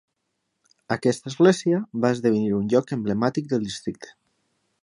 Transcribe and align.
Aquesta 0.95 1.29
església 1.33 1.83
va 2.07 2.13
esdevenir 2.17 2.51
un 2.63 2.67
lloc 2.75 2.97
emblemàtic 2.99 3.53
del 3.53 3.69
districte. 3.71 4.15